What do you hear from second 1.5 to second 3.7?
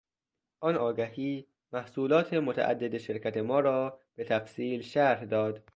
محصولات متعدد شرکت ما